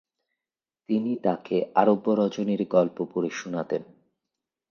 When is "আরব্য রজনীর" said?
1.75-2.61